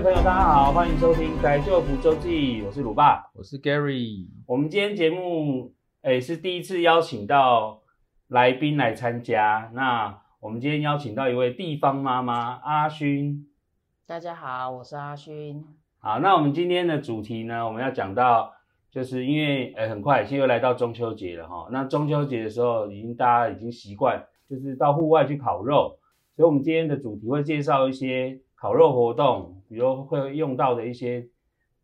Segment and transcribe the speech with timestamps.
[0.00, 4.28] 位朋友，大家好，欢迎收听《改就福周记》，我是鲁爸，我是 Gary。
[4.46, 7.82] 我们今天节目诶是第一次邀请到
[8.26, 9.70] 来宾来参加。
[9.74, 13.46] 那我们今天邀请到一位地方妈妈阿勋。
[14.06, 15.62] 大家好，我是阿勋。
[15.98, 18.54] 好，那我们今天的主题呢，我们要讲到，
[18.90, 21.68] 就是因为诶很快，现在又来到中秋节了哈。
[21.70, 25.98] 那中秋节的时候，已经大家已经习惯，就是到户外去烤肉，
[26.36, 28.40] 所以我们今天的主题会介绍一些。
[28.60, 31.26] 烤肉活动，比如会用到的一些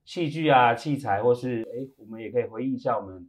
[0.04, 3.26] 器具啊、器材，或是诶，我们也可以回忆一下我们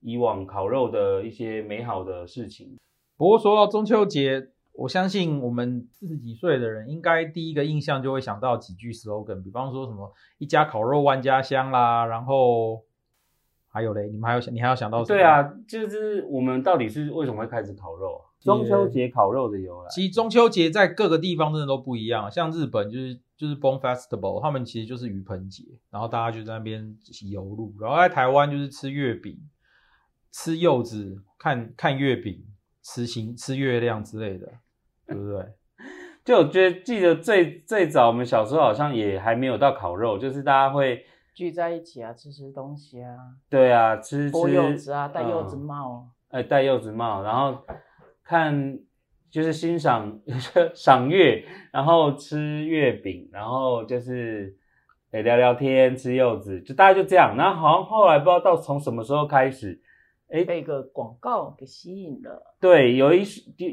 [0.00, 2.76] 以往烤肉的一些美好的事情。
[3.16, 12.82] 不过说到中秋节，我相信我们四十几岁的人，应该第一个印象就会想到几句 slogan，比方说什么“一家烤肉万家香”啦，然后
[13.68, 15.16] 还有嘞，你们还有想，你还要想到什么？
[15.16, 18.27] 对啊，就是我们到底是为什么会开始烤肉啊？
[18.40, 22.30] 中秋节烤肉的由来，其实中秋节在各个地方真的都不一样。
[22.30, 26.96] 像日本就是就是 Bon Festival，他们其实就是鱼盆节，然后大家就在那边
[27.30, 27.74] 游路。
[27.80, 29.36] 然后在台湾就是吃月饼、
[30.30, 32.44] 吃柚子、看看月饼、
[32.82, 34.46] 吃星、吃月亮之类的，
[35.06, 35.44] 对不对？
[36.24, 43.16] 就我觉得记得最最早我们小时候好像也还没有到烤肉，就是大家会聚在一起啊，吃吃东西啊。
[43.50, 46.08] 对啊，吃吃柚子啊，戴柚子帽。
[46.28, 47.60] 哎、嗯，戴柚子帽，然后。
[48.28, 48.78] 看，
[49.30, 50.20] 就是欣赏
[50.76, 54.54] 赏月，然后吃月饼，然后就是
[55.12, 57.34] 诶聊聊天，吃柚子，就大概就这样。
[57.38, 59.80] 然后好像后来不知道到从什么时候开始，
[60.28, 62.54] 诶被一个广告给吸引了。
[62.60, 63.24] 对，有一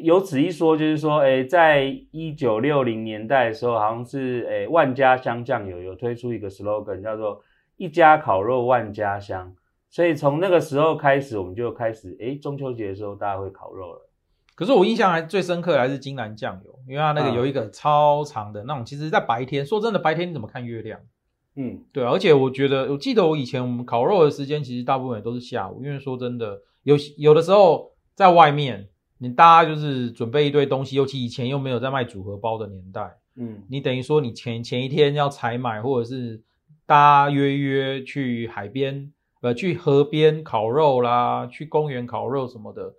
[0.05, 7.43] 有此一说，就是说，诶在一九六零年代的时候，好像是诶万家香酱油有推出一个 slogan，叫做
[7.75, 9.53] “一家烤肉万家香”。
[9.91, 14.09] 所以从那个时候开始，我们就开始，诶中秋节的时候大家会烤肉了。
[14.55, 18.85] 可是我印象还最深刻的还是金兰酱油，因为它那个有一个超长的那种。
[18.85, 20.97] 其实，在白天，说真的，白天你怎么看月亮？
[21.57, 22.11] 嗯，对啊。
[22.11, 36.41] 而且我觉得，我记得我以前我们烤肉的时间，其实大部分也都是下午，因为说真的，有有的时候在外面，你大家就是准备一堆东西，尤其以前又没有在卖组合包的年代，嗯，你等于说你前前一天要采买，或者是
[36.85, 39.11] 大家约约去海边，
[39.41, 42.93] 呃，去河边烤肉啦，去公园烤肉什么的。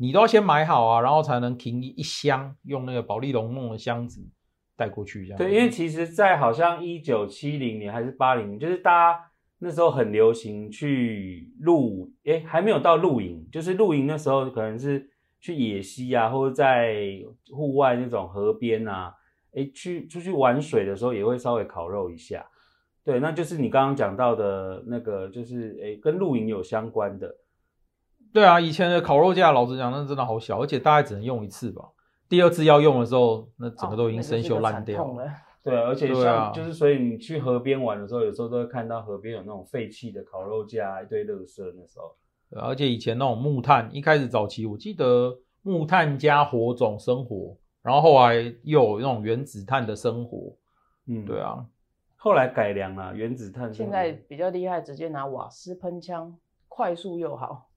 [0.00, 4.26] 你都要先买好啊，然后才能停一箱，用那个保丽龙弄的箱子
[4.74, 5.36] 带过去，这样。
[5.36, 9.20] 对，因为其实，在好像一九七零年还是八零年，就是大家
[9.58, 17.22] 那时候很流行去露，诶，还没有到露营，就是露营那时候可能是去野溪啊，或者在
[17.52, 19.14] 户外那种河边啊，
[19.52, 22.46] 诶，去出去玩水的时候也会稍微烤肉一下。
[23.04, 27.36] 对，那就是你刚刚讲到的那个，就是诶，跟露营有相关的。
[28.32, 31.84] 对啊，以前的烤肉架，老实讲，那真的好小，而且大概只能用一次吧。
[32.28, 35.28] 第二次要用的时候，那整个都已经生锈烂掉了。
[35.64, 41.62] 对啊，而且像就是，所以你去河边玩的时候，有时候都会看到河边有那种废弃的烤肉架，一堆垃圾。
[41.76, 42.14] 那时候，
[42.48, 50.56] 对，而且以前那种木炭，一开始早期我记得木炭加火种生活，然后后来又有那种原子炭的生活。
[51.06, 51.66] 嗯，对啊，
[52.16, 53.74] 后来改良了原子炭。
[53.74, 57.69] 现在比较厉害，直接拿瓦斯喷枪，快速又好。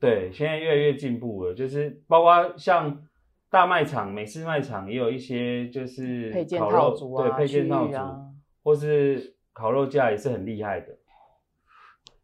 [0.00, 3.06] 对，现在越来越进步了，就是包括像
[3.50, 8.20] 大卖场、美式卖场也有一些就是配件套组啊，对，配件套组，啊、
[8.62, 10.96] 或是烤肉架也是很厉害的。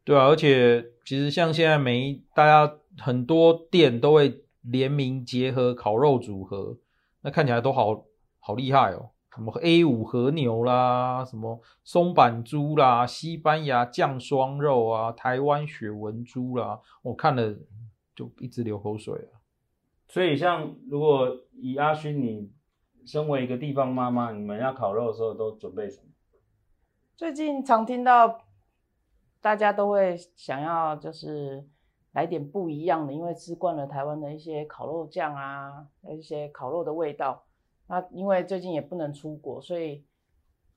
[0.05, 6.79] 对啊，而且其实像现在每大家很多店都会联名结合烤肉组合，
[7.23, 8.07] 那看起来都好
[8.39, 9.11] 好厉害哦。
[9.37, 17.55] 什么 A 五和牛啦，什么松板猪啦，西班牙酱双肉啊，台湾雪纹猪啦，我看了
[18.15, 19.45] 就一直流口水啊。
[20.09, 22.51] 所以，像如果以阿勋你
[23.05, 26.09] 身为一个地方妈妈，你们要烤肉的时候都准备什么？
[27.15, 28.39] 最近常听到
[29.43, 31.69] 大家都会想要就是
[32.13, 37.46] 来点不一样的，因为吃惯了台湾的一些烤肉酱啊，一些烤肉的味道。
[37.89, 40.05] 那因为最近也不能出国，所以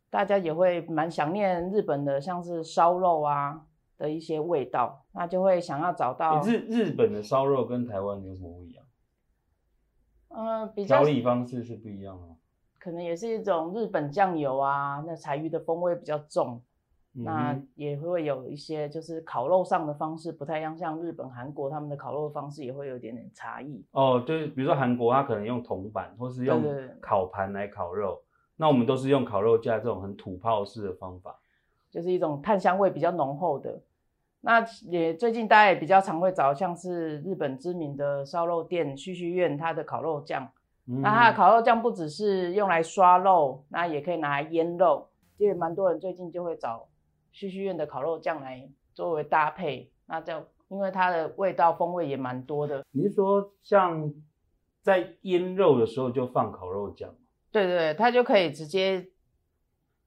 [0.09, 3.65] 大家也会蛮想念日本的，像是烧肉啊
[3.97, 8.85] 的一些味道，那就会想要找到日日本的烧肉跟台湾有什么不一样？
[10.29, 12.37] 嗯、呃，比较调理方式是不一样啊，
[12.79, 16.61] 可能也是一种日本酱油啊，那柴鱼的风味比较重。
[17.23, 23.83] 那也会有一些，就是烤肉上的方式不太一样，像日本、韩国他们的烤肉方式也会有一点点差异。
[23.91, 26.63] 哦，对，比如说韩国，他可能用铜板或是用
[27.01, 28.23] 烤盘来烤肉，对对对，
[28.57, 31.37] 那我们都是用烤肉架这种很土炮式的方法，
[31.89, 33.81] 就是一种炭香味比较浓厚的。
[34.41, 40.49] 那也最近大家也比较常会找像是日本知名的烧肉店旭旭苑，它的烤肉酱，
[40.87, 45.07] 嗯、那它的烤肉酱不只是用来刷肉，那也可以拿来腌肉。
[45.37, 46.85] 因为蛮多人最近就会找
[47.39, 52.83] 旭旭苑的烤肉酱来作为搭配，那这样因为它的味道风味也蛮多的。
[52.91, 54.13] 你是说像
[54.81, 57.15] 在腌肉的时候就放烤肉酱？
[57.49, 59.07] 对对对，它就可以直接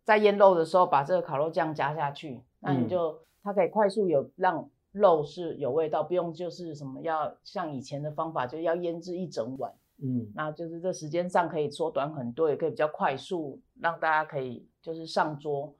[0.05, 9.73] 在腌肉的时候把这个烤肉酱加下去，那你就、嗯、它可以快速有让肉是有味道，不用就是什么要像以前的方法就要腌制一整晚。
[10.03, 15.75] 嗯，那就是这时间上可以缩短很多，也可以比较快速让大家可以就是上桌。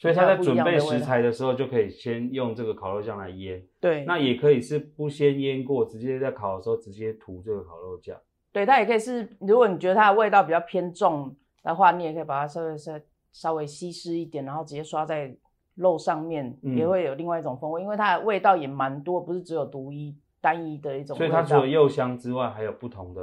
[0.00, 3.62] 所以他在准备食材的时候就可以先用这个烤肉酱来腌。
[3.78, 8.18] 对，那也可以是不先腌过，直接在烤的时候直接涂这个烤肉酱。
[8.50, 12.92] 对，它也可以是，如果你觉得它的味道比较偏重的话，你也可以把它稍微稍
[13.30, 15.36] 稍微稀释一点，然后直接刷在
[15.74, 21.18] 肉上面，嗯、也会有另外一种风味，因为它的味道也蛮多，不是只有独一单一的一种味道。
[21.18, 23.22] 所以它除了肉香之外，还有不同的。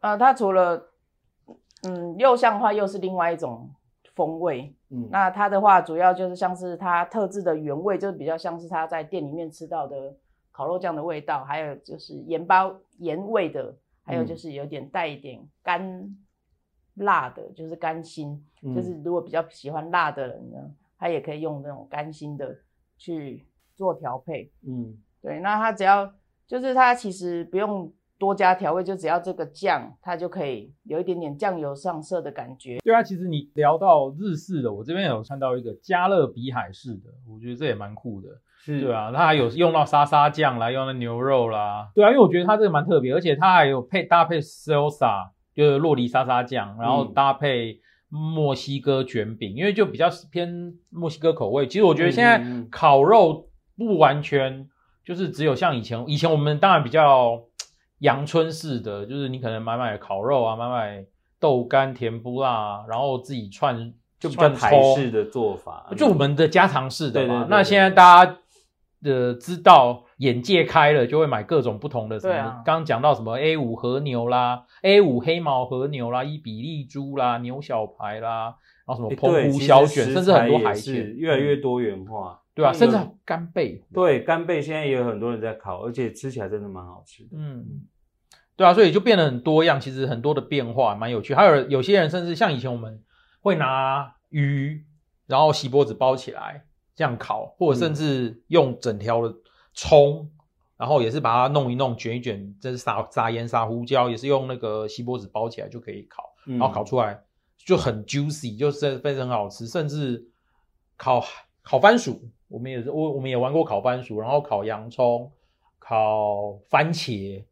[0.00, 0.90] 呃，它除了
[1.88, 3.70] 嗯柚香的话，又是另外一种
[4.14, 4.76] 风味。
[4.92, 10.14] 嗯，那它的话主要就是像是它特制的原味，就是比较像是它在店里面吃到的
[10.50, 13.74] 烤肉酱的味道，还有就是盐包盐味的。
[14.04, 16.16] 还有就是有点带一点干
[16.94, 20.58] 辣的，就是干辛，嗯、就是如果比较喜欢辣的人呢，
[20.98, 22.52] 他也可以用那种干辛的
[22.98, 23.46] 去
[23.76, 24.50] 做调配。
[24.66, 26.12] 嗯，对，那他只要
[26.48, 27.92] 就是他其实不用
[28.22, 32.78] 多加调味，就只要这个酱，它就可以有一点点酱油上色的感觉。
[32.84, 38.28] 对啊，其实你聊到日式的，我这边有看到一个加勒比海式的，我觉得这也蛮酷的。
[38.60, 41.90] 是对啊，它还有用到沙沙酱啦，用到牛肉啦。
[41.96, 51.66] 对啊，因为我觉得它这个蛮特别，而且它还有配搭配 salsa，就是洛梨沙沙酱，然后搭配墨西哥卷饼，嗯、因为就比较偏墨西哥口味。
[51.66, 52.40] 其实我觉得现在
[52.70, 54.68] 烤肉不完全
[55.04, 57.42] 就是只有像以前，以前我们当然比较
[58.02, 61.06] 阳春式的，就是你可能买买烤肉啊，买买
[61.40, 67.26] 豆干甜不辣，然后自己串，就比较台式的做法，就我们的家常式的嘛。
[67.26, 68.38] 对对对对，那现在大家。
[69.04, 72.62] 的知道眼界开了，就会买各种不同的什么。
[72.64, 78.54] 刚刚讲到什么 A 五和牛啦，A 五黑毛和牛啦，伊比利猪啦，牛小排啦，
[78.86, 82.72] 然后什么澎湖小卷，甚至很多海鲜，越来越多元化，对啊？
[82.72, 87.30] 甚至干贝，对干贝现在也有很多人在烤，而且吃起来真的蛮好吃的。
[87.32, 87.66] 嗯，
[88.56, 91.34] 对啊，所以就变得很多样，其实很多的变化蛮有趣。
[91.34, 93.02] 还有有些人甚至像以前我们
[93.40, 94.84] 会拿鱼，
[95.26, 96.64] 然后锡箔纸包起来。
[96.94, 99.34] 这样烤，或者甚至用整条的
[99.72, 100.30] 葱，嗯、
[100.76, 107.18] 然后也是把它弄一弄，卷一卷，这是撒撒盐、撒胡椒，也是用那个锡箔纸包起来就可以烤，嗯、然后烤出来
[107.56, 109.66] 就很 juicy，就是非常好吃。
[109.66, 110.22] 甚至
[110.98, 111.24] 烤
[111.62, 115.32] 烤番薯，我们也是我我们也玩过烤番薯，然后烤洋葱、
[115.78, 117.42] 烤番茄，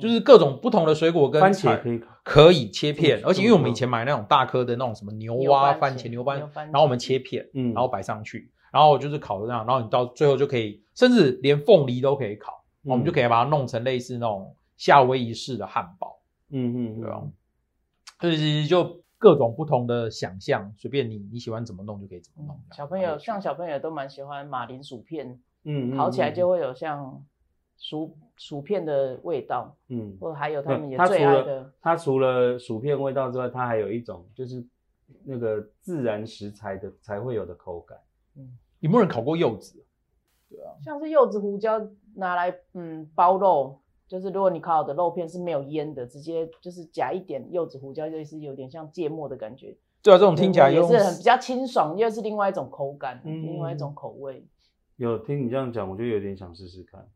[0.00, 8.50] 就是各种不同的水果跟番茄可以，可以切片，而且因为我们以前买那种大颗的那种什么牛蛙番茄、牛番，然后我们切片，嗯，然后摆上去。
[8.72, 12.52] 然后就是烤的这样，然后你到最后就可以，甚至连凤梨都可以烤，
[12.84, 16.20] 嗯、我们就可以把它弄成类似那种夏威夷式的汉堡。
[16.50, 17.22] 嗯嗯，对啊，
[18.20, 22.60] 所以其实就各种不同的想象，随便你你喜欢怎么弄就可以怎么弄。
[22.72, 27.24] 小朋友像小朋友都蛮喜欢马铃薯片，嗯，烤起来就会有像
[27.78, 34.64] 薯薯片的味道，嗯，或者还有他们也最爱的，它除了薯片味道之外，它还有一种就是
[35.24, 37.98] 那个自然食材的才会有的口感，
[38.36, 38.56] 嗯。
[38.80, 39.82] 有没有人烤过柚子？
[40.50, 41.80] 对啊，像是柚子胡椒
[42.14, 49.76] 拿来嗯包肉，就是如果你烤好的肉片是没有腌的，直接就是夹一点柚子胡椒，就是有点像芥末的感觉。
[50.02, 54.46] 对啊，这种听起来也是很比较清爽，又是另外一种口感，嗯、另外一种口味。
[54.96, 57.08] 有听你这样讲，我就有点想试试看。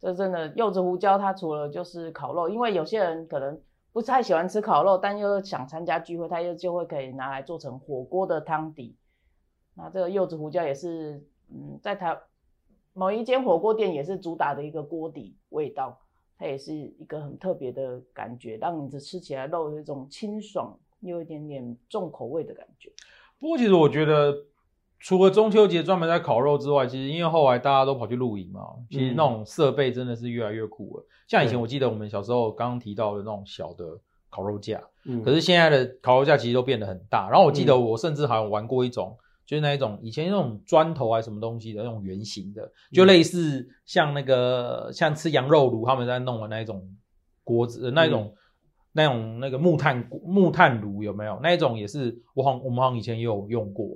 [0.00, 3.60] 这真的柚子胡椒，它除了就是烤肉，因为有些人可能
[3.92, 8.94] 不太喜欢吃烤肉，但又想参加聚会，他又就会可以拿来做成火锅的汤底。
[9.74, 12.18] 那这个柚子胡椒也是，嗯，在台
[12.92, 15.98] 某一间火锅店也是主打的一个锅底味道，
[16.38, 22.90] 它也是一个很特别的感觉，让你吃起来肉有一种清爽又有一点点重口味的感觉。
[23.38, 24.34] 不过其实我觉得，
[24.98, 28.60] 除了中秋节专门在烤肉之外，其实因为后来大家都跑去露营嘛，
[28.90, 31.02] 其实那种设备真的是越来越酷了。
[31.02, 33.98] 嗯、像以前我记得我们小时候刚刚提到的那种小的
[34.30, 37.28] 烤肉架，嗯，可是现在的烤肉架其实都变得很大。
[37.28, 39.16] 然后我记得我甚至好像玩过一种。
[39.46, 46.84] 就是那一种以前那种砖头还是什么东西的那种圆形的，就类似像那个像吃羊肉炉他们在弄的那一种
[47.44, 48.34] 锅子，那一种、嗯、
[48.90, 51.38] 那种那个木炭木炭炉有没有？
[51.44, 53.86] 那一种也是我好我们好像以前也有用过，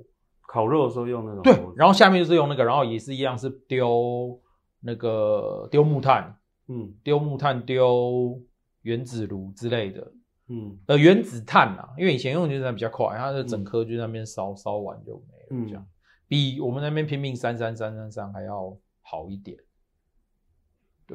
[0.50, 1.42] 烤肉的时候用那种。
[1.42, 4.36] 对，然后下面就是用那个，然后也是一样是丢
[4.80, 8.36] 那个丢木炭，嗯，丢木炭丢
[8.82, 10.12] 原子炉之类的。
[10.48, 15.86] 嗯，呃，原子炭啊，因为以前用原子炭比较快，它的整颗就在那边烧烧完就没了，这样、嗯、
[16.26, 19.56] 比我们那边拼命三三三三三还要好一点。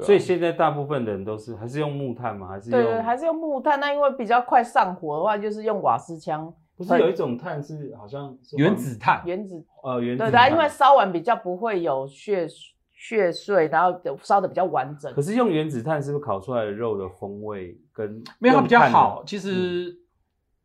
[0.00, 2.48] 所以现在大部分的人都是还是用木炭吗？
[2.48, 3.78] 还是用对，还是用木炭？
[3.78, 6.54] 那因为比较快上火的话，就是用瓦斯枪。
[6.76, 9.64] 不是有一种碳是好像是原子碳，原子。
[9.82, 12.46] 呃原子对的，因为烧完比较不会有血
[12.92, 15.12] 血碎，然后烧的比较完整。
[15.14, 19.22] 可是用原子碳是不是烤出来的肉的风味跟没有它比较好？
[19.24, 19.96] 其实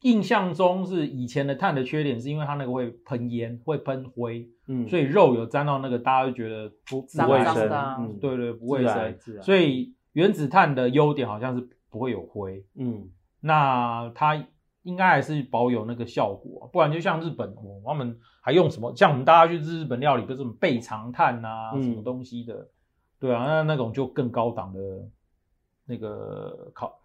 [0.01, 9.15] 印象中是以前的碳的缺点是因为它那个会喷烟，会喷灰，嗯，所以肉有沾到那个，大家就觉得不不卫生，嗯，对对，不卫生。
[9.41, 13.08] 所以原子碳的优点好像是不会有灰，嗯，
[13.39, 14.44] 那它。
[14.84, 18.92] 应该还是保有那个效果，不然就像日本哦，他们还用什么？
[18.96, 22.68] 像我们大家去日本料理，都是什么备长炭啊，什么东西的，嗯、
[23.20, 24.80] 对啊，那那种就更高档的
[25.86, 27.00] 那个烤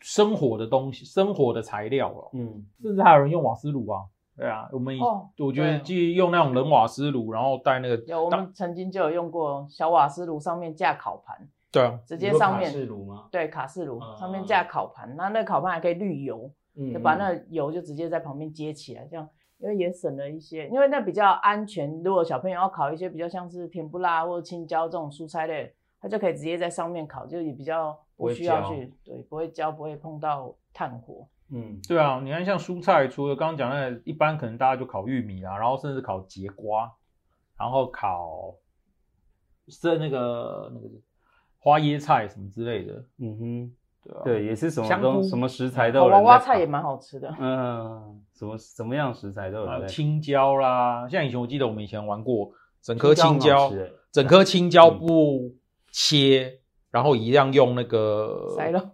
[0.00, 2.30] 生火的东西，生火的材料了。
[2.34, 4.02] 嗯，甚至还有人用瓦斯炉啊，
[4.36, 13.28] 对啊，我们、哦、我觉得就用那种冷瓦斯炉，然后带那个有，我们曾经就有用过小瓦斯炉，上面架烤盘，对啊，直接上面卡式炉吗？
[13.30, 16.50] 对，卡式炉、嗯、上面架烤盘，那那烤盘还可以滤油。
[16.92, 22.02] 就把那油就直接在旁边接起来，这样因为也省了一些，因为那比较安全。
[22.02, 31.28] 如果小朋友要烤一些比较像是甜不辣或者青椒这种蔬菜类，他就可以直接在上面烤，就也比较不需要去对，不会焦，不会碰到炭火。
[31.52, 36.90] 嗯，对啊，你看像蔬菜，除了刚刚讲那个，一般可能大家就烤玉米啊，然后甚至烤节瓜，
[37.58, 38.54] 然后烤
[39.68, 40.88] 是那个那个
[41.58, 43.04] 花椰菜什么之类的。
[43.18, 43.76] 嗯哼。
[44.02, 46.06] 对，啊、对，也是什么东菇什么食材都有。
[46.08, 47.34] 娃娃菜也蛮好吃的。
[47.38, 49.86] 嗯，什么什么样食材都有、啊。
[49.86, 52.50] 青椒啦，像以前我记得我们以前玩过，
[52.82, 55.54] 整颗青椒，青椒整颗青椒不
[55.92, 56.58] 切，嗯、
[56.90, 58.46] 然后一样用那个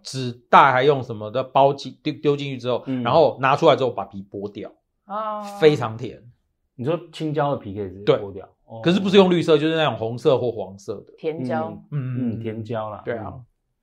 [0.03, 4.69] 纸袋，还用什么的包进丢丢进去之后，嗯、然后拿出来之后把皮剥掉，
[5.05, 6.21] 啊，非常甜。
[6.75, 11.69] 你说青椒的皮可以直接剥掉，哦、可是不是用绿色，就是那种红色或黄色的甜椒。
[11.91, 13.01] 嗯嗯，甜椒啦。
[13.03, 13.33] 对啊。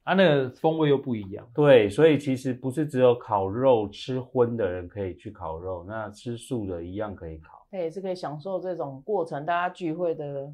[0.04, 1.48] 啊，那个风味又不一样。
[1.54, 7.66] 对，所以其实不是只有烤肉吃荤的人可以去烤肉，那吃素的一样可以烤。
[7.70, 10.52] 对，也是可以享受这种过程，大家聚会的。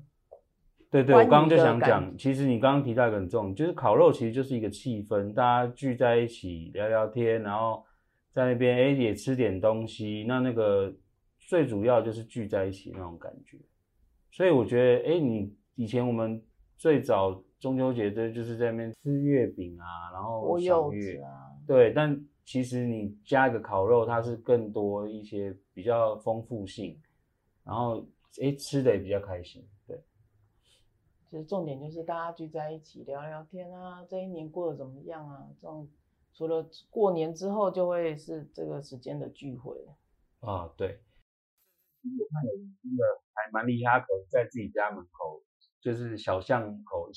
[0.88, 7.84] 对对，我刚刚就想讲，其实你刚刚提到一个很重，就是烤肉其实就是一个气氛，大家聚在一起聊聊天，然后
[8.30, 10.94] 在那边哎也吃点东西，那那个
[11.38, 13.58] 最主要就是聚在一起那种感觉。
[14.30, 16.40] 所以我觉得，哎，你以前我们
[16.78, 17.42] 最早。
[17.60, 21.92] 中秋节这就是在那边吃月饼啊，然后赏月啊，对。
[21.92, 26.98] 但其实你加一个烤肉，它是更多一些比较丰富性，
[27.62, 28.04] 然后
[28.40, 30.02] 诶吃的也比较开心，对。
[31.28, 35.46] 其实重点就是大家聚在一起聊聊天啊，这一年过得怎么样啊？
[35.60, 35.86] 这种
[36.32, 39.76] 除了过年之后，就会是这个时间的聚会
[40.40, 41.02] 啊，对。
[42.02, 45.42] 我看有人真的还蛮厉害，可能在自己家门口，
[45.82, 47.10] 就是小巷口。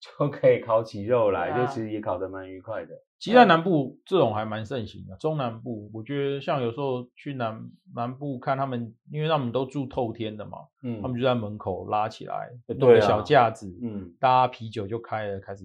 [0.00, 2.94] 就可以烤起肉来，啊、就其实也烤得蛮愉快的。
[3.18, 15.64] 其实在南部这种还蛮盛行的，中南部我觉得像有时候去南南部看他们，因为他们都住透天的嘛，嗯，他们就在门口拉起来，弄个小架子，嗯，搭啤酒就开了，开始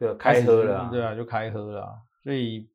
[0.00, 1.88] 对开喝了，对啊，就开喝了。
[2.24, 2.68] 所以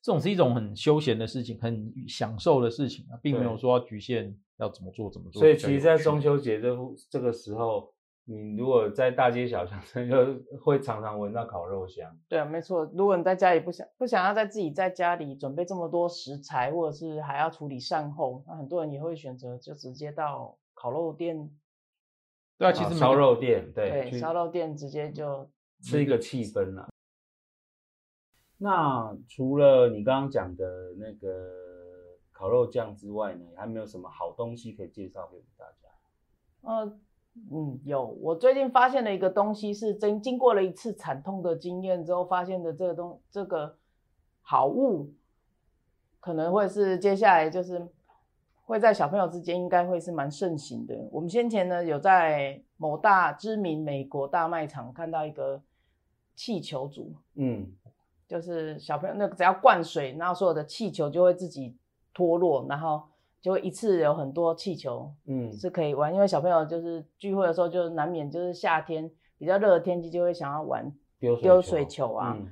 [0.00, 5.40] 这种是一种很休闲的事情，很享受的事情啊，并没有说要局限要怎么做怎么做。
[5.40, 6.74] 所以其实，在中秋节这
[7.10, 7.92] 这个时候。
[8.24, 12.16] 你如果在大街小巷，就会常常闻到烤肉香。
[12.28, 12.88] 对啊，没错。
[12.94, 21.50] 如果你在家里不想不想要在自己在家里准备这么多食材，或者是还要处理善后，那很多人也会选择就直接到烤肉店。
[22.58, 25.50] 对啊，其实烧肉店，对，对，烧肉店直接就
[25.80, 26.88] 吃一个气氛啦。
[28.58, 31.28] 那除了你刚刚讲的那个
[32.30, 35.88] 烤肉酱之外呢，还没有什么好东西可以介绍给大家？
[36.60, 37.00] 呃。
[37.50, 38.04] 嗯，有。
[38.20, 43.76] 我最近发现了一个东西，是经经过了一次惨痛的经验之后发现的这个东这个
[44.42, 45.10] 好物，
[46.20, 47.88] 可能会是接下来就是
[48.66, 50.94] 会在小朋友之间应该会是蛮盛行的。
[51.10, 55.62] 我们先前呢有在某大知名美国大卖场看到一个
[56.34, 57.66] 气球组，嗯，
[58.28, 61.76] 就是小朋友那个只要灌水，然后所有的气球就会自己
[62.12, 63.04] 脱落，然后。
[63.42, 72.36] 就会一次有很多气球，嗯，是可以玩，嗯、因为小朋友就是聚会的时候，就难免就是夏天比较热的天气，就会想要玩丢水，水球啊。
[72.38, 72.46] 嗯、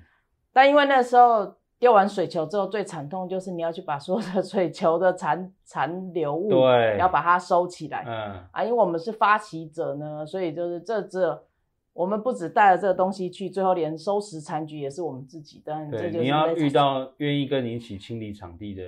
[0.53, 8.05] 但因为那时候丢完水球之后，最惨痛就是你要去把所有的水球的残残留物，对，要把它收起来。
[8.05, 11.41] 嗯，啊，因为我们是发起者呢，所以就是这这
[11.93, 15.63] 我们不止带了这个东西去，最后连收拾残局也是我们自己。
[15.65, 18.83] 但这就是你要遇到愿意跟你一起清理场地的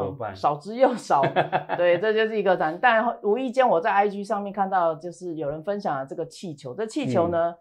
[0.00, 1.22] 嗯，少之又少。
[1.76, 2.78] 对，这就是一个难。
[2.80, 6.74] 但无意间我在 IG 上面看到，就是有人分享了这个气球。
[6.74, 7.56] 这气球呢，嗯、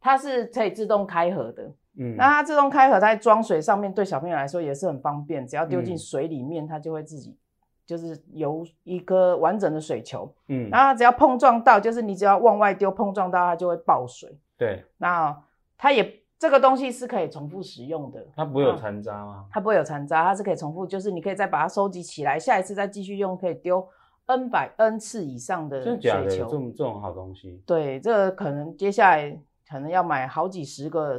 [0.00, 1.72] 它是可以自动开合的。
[1.96, 7.38] 嗯，那它自动开合，在装水上面对小朋友来说也是很方便，只要丢进水里面，它就会自己
[7.86, 10.34] 就是游一颗完整的水球。
[10.48, 14.36] 嗯，然后它只要碰撞到，就是你只要往外丢，碰撞到它就会爆水。
[14.58, 15.36] 对，那
[15.78, 18.22] 它也这个东西是可以重复使用的。
[18.36, 19.46] 它不会有残渣吗？
[19.50, 23.88] 它不会有残渣，它是可以重复，就是你可以再把它收集起来，下一次再继续用，可以丢
[24.26, 26.02] N 百 N 次以上的水球。
[26.02, 26.28] 真的假的？
[26.28, 27.62] 这种这种好东西？
[27.64, 31.18] 对，这个可能接下来可能要买好几十个。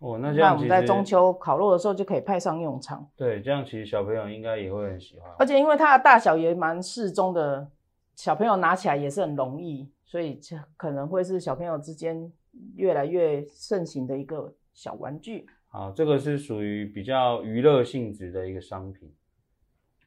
[0.00, 3.08] 哦，那这样我们在中秋烤肉的时候就可以派上用场。
[3.16, 5.30] 对，这样其实小朋友应该也会很喜欢。
[5.38, 7.66] 而且因为它的大小也蛮适中的，
[8.14, 10.38] 小朋友拿起来也是很容易，所以
[10.76, 12.30] 可能会是小朋友之间
[12.76, 15.46] 越来越盛行的一个小玩具。
[15.68, 19.12] 好，这个是属于比较娱乐性质的一个商品。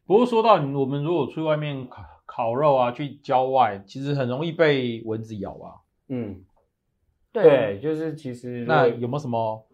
[0.05, 5.79] 不过说到我们如果去外面烤烤肉啊，去郊外，其实很容易被蚊子咬啊。
[6.09, 6.43] 嗯，
[7.31, 9.67] 对，对，就是其实那有没有什么？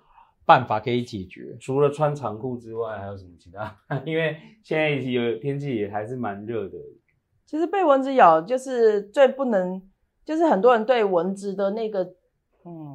[0.45, 3.77] 办法可以解决，除了穿长裤之外，还有什么其他？
[4.05, 6.77] 因为现在有天气也还是蛮热的。
[7.45, 9.81] 其实被蚊子咬就是最不能，
[10.23, 12.15] 就是很多人对蚊子的那个，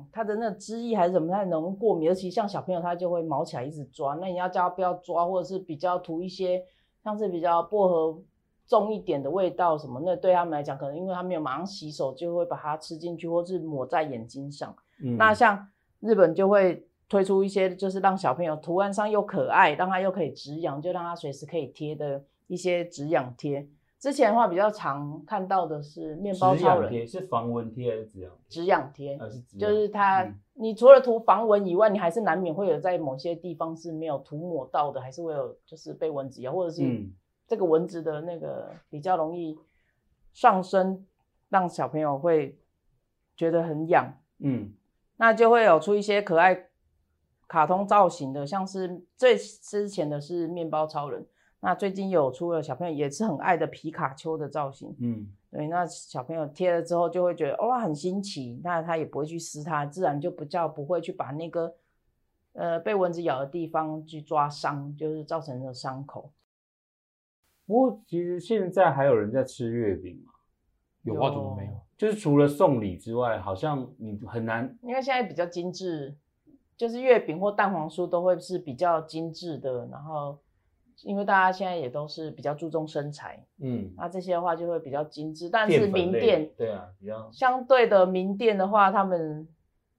[0.03, 2.09] 嗯，它的那个汁液还是什么，太容易过敏。
[2.09, 4.15] 尤其像小朋友，他就会毛起来一直抓。
[4.21, 6.63] 那你要叫他不要抓，或者是比较涂一些
[7.05, 8.23] 像是比较薄荷
[8.67, 14.75] 重一点的味道什么，那对他们来讲，可能因为他没有马上洗手，就会把它吃进去，或是抹在眼睛上。
[15.05, 15.69] 嗯，那像
[16.01, 16.87] 日本就会。
[17.09, 23.69] 推出一些就是让小朋友图案上又可爱，让他又可以止痒，就让他随时可以贴的一些止痒贴。
[24.03, 28.33] 之前的话比较常看到的是面包超人，贴是防蚊贴还是止痒？
[28.49, 29.71] 止痒贴，还是止痒？
[29.71, 36.83] 就是它，嗯，你除了涂防蚊以外，你还是难免会有在某些地方是没有涂抹到的，还是会有就是被蚊子咬，或者是
[37.47, 39.57] 这个蚊子的那个比较容易
[40.33, 41.07] 上身，
[41.49, 42.59] 让小朋友会
[43.37, 44.19] 觉得很痒。
[44.41, 44.73] 嗯，
[45.19, 46.71] 那就会有出一些可爱。
[47.47, 51.27] 卡通造型的，像是最之前的是面包超人，
[51.65, 61.73] 那最近有出了小朋友也是很爱的皮卡丘的造型，嗯，对，那小朋友贴了之后就会觉得哇很新奇，那他也不会去撕它，自然就不叫不会去把那个
[62.55, 66.33] 呃被蚊子咬的地方去抓伤，就是造成的伤口。
[67.65, 70.33] 不过其实现在还有人在吃月饼吗？
[71.03, 71.73] 有啊，怎么没有？
[71.97, 76.17] 就是除了送礼之外，好像你很难，因为现在比较精致。
[76.75, 80.37] 就是月饼或蛋黄酥都会是比较精致的，然后
[81.05, 85.49] 因为大家现在也都是比较注重身材，嗯，那这些的话就会比较精致。
[85.51, 89.47] 但是名店，对啊，比较相对的名店的话，他们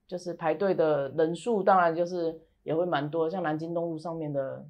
[0.08, 3.30] 就是排队的人数当然就是也会蛮多。
[3.30, 4.66] 像南京东路上面的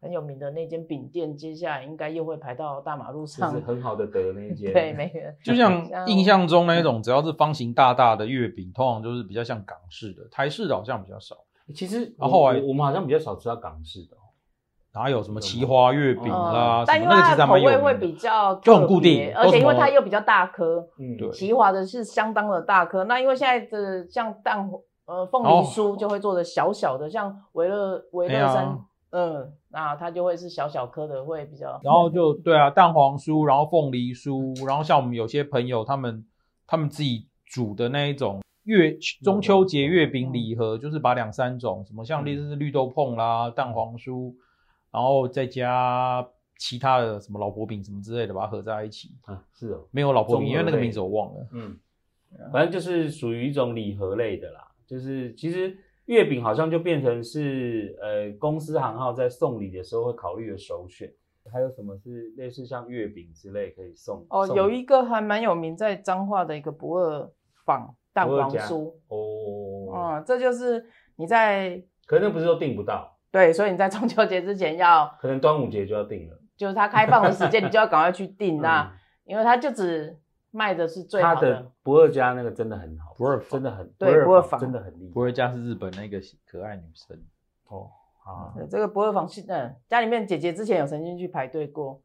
[0.00, 11.36] 很有名的那间饼店，接下来应该又会排到大马路上，就是很好的德那间，对，没 就像印象中那种只要是方形大大的月饼，通常就是比较像港式的，台式的好像比较少。
[11.74, 14.16] 其实，然后我我们好像比较少吃到港式的，
[14.94, 16.84] 哪有什么奇花月饼啦？
[16.86, 23.04] 但因为它的口味会比较就很固定，而且因为它又比较大颗，嗯，对，奇华的是相当的大颗。
[23.04, 24.68] 那因为现在的像蛋
[25.06, 28.78] 呃凤梨酥就会做的小小的，像维乐维乐山，
[29.10, 31.78] 嗯，那它就会是小小颗的，会比较。
[31.82, 36.24] 然后就对啊，蛋黄酥，然后凤梨酥，然后像我们有些朋友他们
[36.66, 38.40] 他们自己煮的那一种。
[38.64, 44.34] 月中秋节月饼礼盒就是把两三种什么像类似绿豆椪啦、蛋黄酥，
[44.90, 49.10] 然后再加其他的什么老婆饼什么之类的，把它合在一起。
[49.24, 51.46] 啊，是哦，没有老婆饼，因为那个名字我忘了。
[51.52, 51.78] 嗯，
[52.52, 54.66] 反正就是属于一种礼盒类的啦。
[54.86, 61.12] 就是其实月饼好像就变成是呃公司行号在送礼的时候会考虑的首选。
[61.52, 64.26] 还有什么是类似像月饼之类可以送？
[64.28, 67.30] 哦，有一个还蛮有名在彰化的一个不二
[67.64, 67.94] 坊。
[68.10, 78.90] 蛋黄酥哦，嗯，这就是你在，可能不是都订不到，对，所以你在中秋节之前要，可能端午节就要订了，就是它开放的时间，你就要赶快去订那，嗯、
[79.24, 80.18] 因为它就只
[80.50, 81.40] 卖的是最好的。
[81.40, 85.12] 它的不二家那个真的很好，不二真的很对，不二坊真的很厉害。
[85.12, 87.16] 不二家是日本那个可爱女生
[87.68, 87.90] 哦，
[88.24, 92.00] 好，这个不二坊是嗯，家里面姐姐之前有曾经去排队过，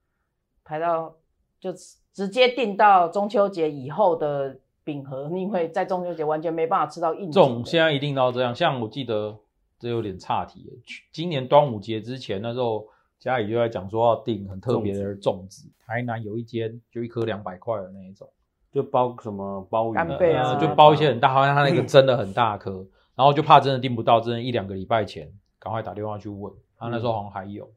[0.64, 1.16] 排到
[1.60, 1.72] 就
[2.14, 4.60] 直接订到中秋节以后的。
[4.86, 7.32] 饼盒，因为在中秋节完全没办法吃到应景。
[7.32, 9.40] 这种现在一定都要这样，像我记得
[9.84, 10.66] 这有点岔题。
[11.12, 12.88] 今年端午节之前那时候，
[13.20, 15.70] 家里就在讲说要订很特别的粽子。
[15.78, 18.26] 台南有一间就一颗两百块的那一种，
[18.72, 27.76] 就包什么包鱼贝啊，就包一些很大，好像他那个 真的很大颗，嗯、然后就怕真的订不到，真的一两个礼拜前赶快打电话去问，他那时候好像还有，嗯、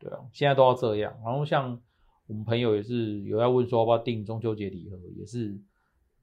[0.00, 1.16] 对啊，现在都要这样。
[1.24, 1.80] 然后像
[2.26, 5.56] 我们朋友也是有在问说要不要订中秋节礼盒，也是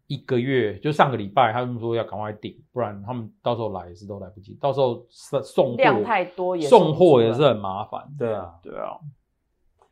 [0.07, 8.13] 一个月，就上个礼拜他们说要赶快订，不然他们到时候来也是都来不及，到时候送送量太多也送货也是很麻烦。
[8.17, 8.99] 对啊，对啊，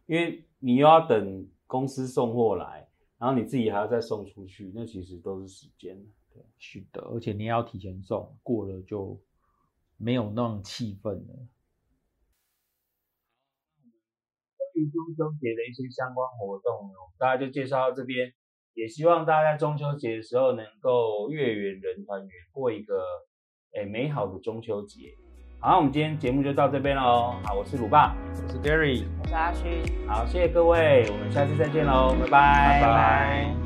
[0.06, 2.88] 因为你又要等公司送货来。
[3.20, 5.96] 然后你自己还要再送出去，那其实都是时间。
[6.34, 9.18] 对，是的，而且你也要提前送，过了就
[9.96, 11.48] 没有那种气氛了。
[14.58, 18.34] 关于中秋节的一些相关活动呢，大家就介绍到这边，
[18.74, 23.04] 也希望大家在中秋节的时候能够月圆人团圆，过一个
[23.76, 25.10] 诶美好的中秋节。
[25.60, 27.36] 好，我们今天节目就到这边喽。
[27.46, 29.82] 好，我是鲁爸，我是 Gary，我是阿勋。
[30.08, 33.63] 好，谢谢各位，我们下次再见喽，拜拜，拜拜。